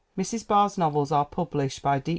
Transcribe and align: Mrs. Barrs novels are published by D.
Mrs. 0.17 0.47
Barrs 0.47 0.79
novels 0.79 1.11
are 1.11 1.25
published 1.25 1.83
by 1.83 1.99
D. 1.99 2.09